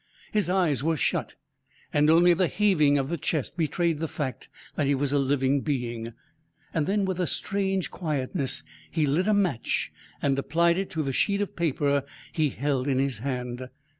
His 0.31 0.49
eyes 0.49 0.83
were 0.83 0.97
shut, 0.97 1.35
and 1.93 2.09
only 2.09 2.33
the 2.33 2.47
heaving 2.47 2.97
of 2.97 3.09
the 3.09 3.19
chest 3.19 3.55
betrayed 3.55 3.99
the 3.99 4.07
fact 4.07 4.49
that 4.73 4.87
he 4.87 4.95
was 4.95 5.13
a 5.13 5.19
living 5.19 5.61
being. 5.61 6.13
Then, 6.73 7.05
with 7.05 7.19
a 7.19 7.27
strange 7.27 7.91
quietness, 7.91 8.63
he 8.89 9.05
lit 9.05 9.27
a 9.27 9.33
match 9.35 9.93
and 10.19 10.39
applied 10.39 10.79
it 10.79 10.89
to 10.89 11.03
the 11.03 11.13
sheet 11.13 11.39
of 11.39 11.55
paper 11.55 12.03
he 12.31 12.49
held 12.49 12.87
in 12.87 12.97
his 12.97 13.19
hand. 13.19 13.69